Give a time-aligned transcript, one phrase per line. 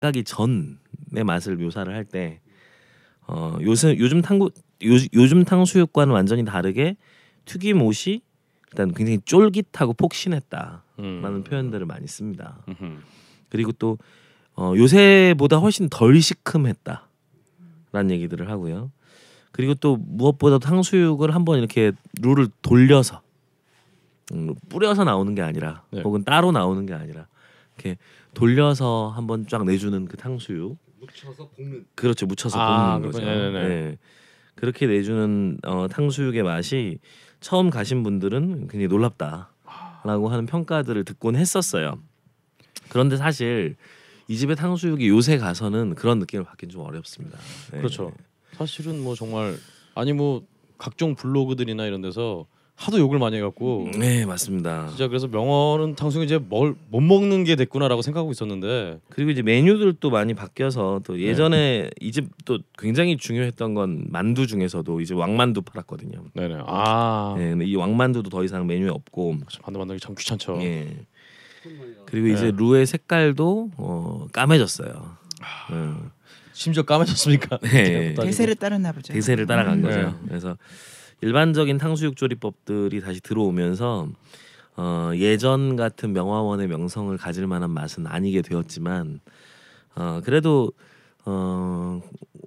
[0.00, 2.40] 가기 전의 맛을 묘사를 할 때
[3.26, 6.96] 어, 요새 요즘 탕구 요, 요즘 탕수육과는 완전히 다르게
[7.44, 8.22] 튀김 옷이
[8.68, 11.44] 일단 굉장히 쫄깃하고 폭신했다라는 음.
[11.44, 12.58] 표현들을 많이 씁니다.
[12.68, 12.98] 음흠.
[13.50, 13.98] 그리고 또
[14.56, 18.90] 어, 요새보다 훨씬 덜 시큼했다라는 얘기들을 하고요.
[19.52, 23.20] 그리고 또 무엇보다 탕수육을 한번 이렇게 룰을 돌려서
[24.32, 26.02] 음, 뿌려서 나오는 게 아니라 네.
[26.02, 27.26] 혹은 따로 나오는 게 아니라
[27.80, 27.96] 이렇게
[28.34, 31.86] 돌려서 한번 쫙 내주는 그 탕수육 묻혀서 볶는.
[31.94, 33.24] 그렇죠 묻혀서 아, 볶는 거죠.
[33.24, 33.52] 그렇군요.
[33.52, 33.68] 네네네.
[33.68, 33.98] 네.
[34.54, 36.98] 그렇게 내주는 어, 탕수육의 맛이
[37.40, 41.98] 처음 가신 분들은 굉장히 놀랍다라고 하는 평가들을 듣곤 했었어요.
[42.90, 43.76] 그런데 사실
[44.28, 47.38] 이 집의 탕수육이 요새 가서는 그런 느낌을 받기는 좀 어렵습니다.
[47.72, 47.78] 네.
[47.78, 48.12] 그렇죠.
[48.52, 49.56] 사실은 뭐 정말
[49.94, 50.44] 아니 뭐
[50.76, 52.46] 각종 블로그들이나 이런 데서
[52.80, 54.88] 하도 욕을 많이 해갖고 네 맞습니다.
[54.88, 60.08] 진짜 그래서 명언은 탕수육 이제 뭘 못 먹는 게 됐구나라고 생각하고 있었는데 그리고 이제 메뉴들도
[60.08, 61.90] 많이 바뀌어서 또 예전에 네.
[62.00, 66.24] 이집 또 굉장히 중요했던 건 만두 중에서도 이제 왕만두 팔았거든요.
[66.34, 70.58] 네네 아 네, 근데 이 왕만두도 더 이상 메뉴에 없고 만두 만들기 참 귀찮죠.
[70.62, 70.88] 예.
[72.06, 72.52] 그리고 이제 네.
[72.56, 75.16] 루의 색깔도 어, 까매졌어요.
[75.70, 76.10] 어,
[76.54, 77.58] 심지어 까매졌습니까?
[77.58, 78.14] 네.
[78.18, 79.12] 대세를 따랐나 보죠.
[79.12, 79.82] 대세를 따라간 음.
[79.82, 80.00] 거죠.
[80.00, 80.14] 네.
[80.28, 80.56] 그래서
[81.22, 84.08] 일반적인 탕수육 조리법들이 다시 들어오면서
[84.76, 89.20] 어, 예전 같은 명화원의 명성을 가질 만한 맛은 아니게 되었지만
[89.96, 90.72] 어, 그래도
[91.24, 92.00] 어,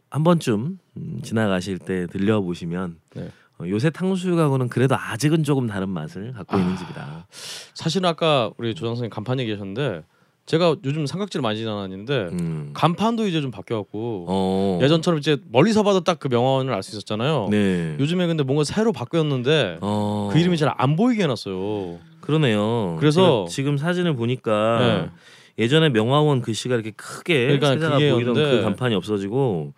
[0.10, 3.30] 한 번쯤 음, 지나가실 때 들려보시면 네.
[3.60, 6.78] 어, 요새 탕수육하고는 그래도 아직은 조금 다른 맛을 갖고 있는 아.
[6.78, 7.28] 집이다.
[7.74, 10.04] 사실은 아까 우리 조장 선생님 간판 얘기하셨는데
[10.46, 12.72] 제가 요즘 삼각지를 많이 지나다니는데 음.
[12.74, 14.80] 간판도 이제 좀 바뀌어갖고 어.
[14.82, 17.48] 예전처럼 이제 멀리서 봐도 딱 그 명언을 알 수 있었잖아요.
[17.50, 17.96] 네.
[18.00, 20.30] 요즘에 근데 뭔가 새로 바뀌었는데 어.
[20.32, 21.98] 그 이름이 잘 안 보이게 해놨어요.
[22.22, 22.98] 그러네요.
[23.00, 25.64] 그래서- 지금 사진을 보니까 네.
[25.64, 29.74] 예전에 명화원 글씨가 이렇게 크게 그러니까 세자가 보이던 그 간판이 없어지고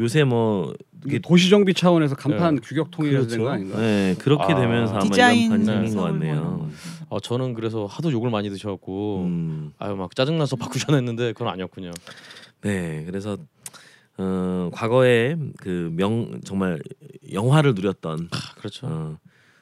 [0.00, 0.74] 요새 뭐
[1.22, 2.60] 도시 정비 차원에서 간판 네.
[2.62, 3.78] 규격 통일해서 된거 아닌가?
[3.78, 4.56] 네, 그렇게 아.
[4.60, 5.64] 되면서 아마 디자인 이런.
[5.64, 6.70] 생긴 것 같네요.
[7.08, 11.90] 어, 저는 그래서 하도 욕을 많이 드셔갖고 음, 아유 막 짜증나서 바꾸자 했는데 그건 아니었군요.
[12.62, 13.36] 네, 그래서
[14.16, 16.80] 어, 과거에 그 명 정말
[17.32, 18.86] 영화를 누렸던 아, 그렇죠.
[18.86, 19.18] 어,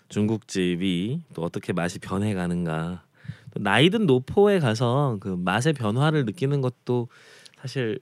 [0.09, 3.03] 중국집이 또 어떻게 맛이 변해가는가.
[3.55, 7.09] 또 나이든 노포에 가서 그 맛의 변화를 느끼는 것도
[7.61, 7.99] 사실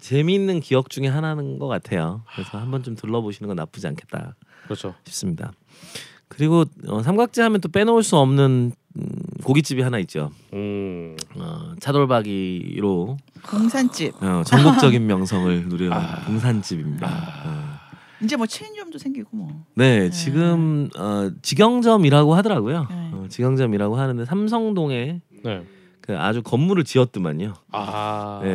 [0.00, 2.22] 재미있는 기억 중에 하나인 것 같아요.
[2.34, 4.34] 그래서 한번 좀 둘러보시는 건 나쁘지 않겠다
[4.64, 4.94] 그렇죠.
[5.04, 5.52] 싶습니다.
[6.28, 9.06] 그리고 어, 삼각지 하면 또 빼놓을 수 없는 음,
[9.44, 10.30] 고깃집이 하나 있죠.
[10.52, 11.16] 음.
[11.36, 14.22] 어, 차돌박이로 공산집.
[14.22, 16.20] 어, 전국적인 명성을 누려온 아.
[16.24, 17.06] 봉산집입니다.
[17.06, 17.42] 아.
[17.46, 17.70] 어.
[18.22, 19.64] 이제 뭐 체인점도 생기고 뭐.
[19.74, 22.86] 네, 지금 어, 직영점이라고 하더라고요.
[22.90, 23.10] 네.
[23.12, 25.66] 어, 직영점이라고 하는데 삼성동에 네.
[26.00, 27.54] 그 아주 건물을 지었더만요.
[27.72, 28.40] 아.
[28.42, 28.48] 네.